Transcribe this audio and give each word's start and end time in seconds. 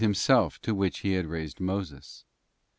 ——self 0.13 0.59
to 0.59 0.73
which 0.73 1.01
He 1.01 1.13
had 1.13 1.27
raised 1.27 1.59
Moses. 1.59 2.25